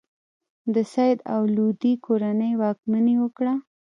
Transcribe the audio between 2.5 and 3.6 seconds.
واکمني وکړه.